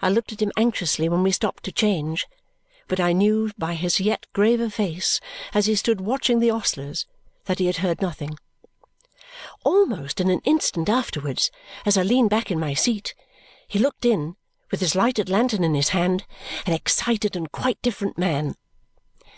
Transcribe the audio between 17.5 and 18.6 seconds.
quite different man.